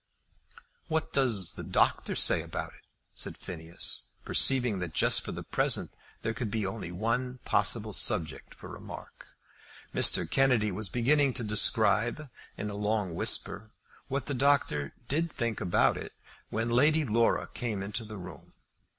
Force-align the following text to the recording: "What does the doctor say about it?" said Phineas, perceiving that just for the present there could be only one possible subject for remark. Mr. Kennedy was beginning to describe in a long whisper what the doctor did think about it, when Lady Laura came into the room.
"What 0.87 1.13
does 1.13 1.51
the 1.51 1.61
doctor 1.63 2.15
say 2.15 2.41
about 2.41 2.73
it?" 2.73 2.83
said 3.13 3.37
Phineas, 3.37 4.05
perceiving 4.25 4.79
that 4.79 4.95
just 4.95 5.21
for 5.21 5.31
the 5.31 5.43
present 5.43 5.91
there 6.23 6.33
could 6.33 6.49
be 6.49 6.65
only 6.65 6.91
one 6.91 7.37
possible 7.45 7.93
subject 7.93 8.55
for 8.55 8.67
remark. 8.69 9.27
Mr. 9.93 10.27
Kennedy 10.27 10.71
was 10.71 10.89
beginning 10.89 11.35
to 11.35 11.43
describe 11.43 12.31
in 12.57 12.71
a 12.71 12.75
long 12.75 13.13
whisper 13.13 13.69
what 14.07 14.25
the 14.25 14.33
doctor 14.33 14.93
did 15.07 15.31
think 15.31 15.61
about 15.61 15.97
it, 15.97 16.13
when 16.49 16.69
Lady 16.71 17.05
Laura 17.05 17.45
came 17.53 17.83
into 17.83 18.03
the 18.03 18.17
room. 18.17 18.53